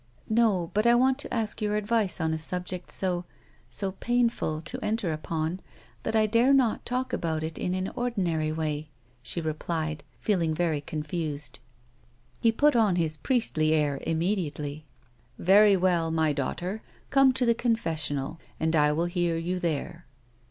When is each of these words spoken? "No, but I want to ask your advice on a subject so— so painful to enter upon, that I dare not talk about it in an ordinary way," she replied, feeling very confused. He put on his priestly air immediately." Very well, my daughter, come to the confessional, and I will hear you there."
"No, 0.29 0.71
but 0.73 0.87
I 0.87 0.95
want 0.95 1.19
to 1.19 1.31
ask 1.31 1.61
your 1.61 1.75
advice 1.75 2.19
on 2.19 2.33
a 2.33 2.39
subject 2.39 2.91
so— 2.91 3.23
so 3.79 3.91
painful 3.91 4.59
to 4.61 4.83
enter 4.83 5.13
upon, 5.13 5.59
that 6.01 6.15
I 6.15 6.25
dare 6.25 6.53
not 6.55 6.87
talk 6.87 7.13
about 7.13 7.43
it 7.43 7.59
in 7.59 7.75
an 7.75 7.87
ordinary 7.95 8.51
way," 8.51 8.89
she 9.21 9.41
replied, 9.41 10.03
feeling 10.19 10.55
very 10.55 10.81
confused. 10.81 11.59
He 12.39 12.51
put 12.51 12.75
on 12.75 12.95
his 12.95 13.15
priestly 13.15 13.73
air 13.75 13.99
immediately." 14.01 14.85
Very 15.37 15.77
well, 15.77 16.09
my 16.09 16.33
daughter, 16.33 16.81
come 17.11 17.31
to 17.33 17.45
the 17.45 17.53
confessional, 17.53 18.39
and 18.59 18.75
I 18.75 18.91
will 18.91 19.05
hear 19.05 19.37
you 19.37 19.59
there." 19.59 20.07